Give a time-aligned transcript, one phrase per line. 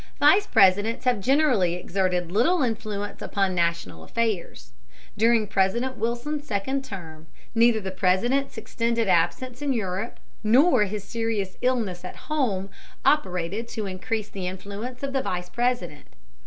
[0.19, 4.71] Vice Presidents have generally exerted little influence upon national affairs.
[5.15, 11.55] During President Wilson's second term, neither the President's extended absence in Europe, nor his serious
[11.61, 12.71] illness at home,
[13.05, 16.07] operated to increase the influence of the Vice President.